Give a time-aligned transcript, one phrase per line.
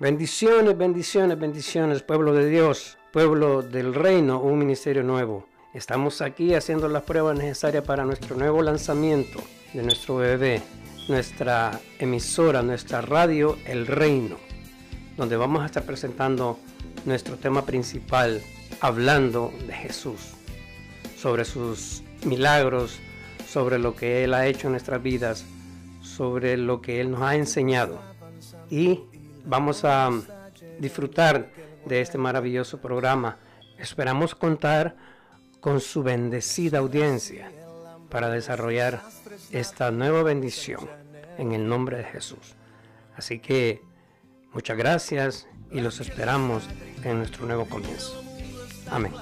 [0.00, 5.46] Bendiciones, bendiciones, bendiciones, pueblo de Dios, pueblo del reino, un ministerio nuevo.
[5.74, 9.42] Estamos aquí haciendo las pruebas necesarias para nuestro nuevo lanzamiento
[9.74, 10.62] de nuestro bebé,
[11.10, 14.38] nuestra emisora, nuestra radio, El Reino,
[15.18, 16.58] donde vamos a estar presentando
[17.04, 18.40] nuestro tema principal,
[18.80, 20.30] hablando de Jesús,
[21.14, 22.98] sobre sus milagros,
[23.46, 25.44] sobre lo que Él ha hecho en nuestras vidas,
[26.00, 28.00] sobre lo que Él nos ha enseñado.
[28.70, 29.00] Y
[29.50, 30.10] vamos a
[30.78, 31.50] disfrutar
[31.84, 33.38] de este maravilloso programa.
[33.78, 34.96] Esperamos contar
[35.60, 37.50] con su bendecida audiencia
[38.08, 39.02] para desarrollar
[39.50, 40.88] esta nueva bendición
[41.36, 42.54] en el nombre de Jesús.
[43.16, 43.82] Así que
[44.52, 46.68] muchas gracias y los esperamos
[47.02, 48.22] en nuestro nuevo comienzo.
[48.90, 49.12] Amén.